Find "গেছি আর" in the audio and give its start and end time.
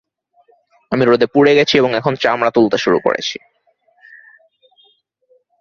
1.55-1.85